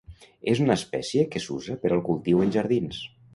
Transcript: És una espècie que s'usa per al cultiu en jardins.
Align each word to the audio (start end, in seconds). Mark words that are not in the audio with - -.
És 0.53 0.61
una 0.63 0.77
espècie 0.79 1.25
que 1.35 1.41
s'usa 1.43 1.77
per 1.85 1.93
al 1.99 2.03
cultiu 2.09 2.43
en 2.47 2.57
jardins. 2.57 3.05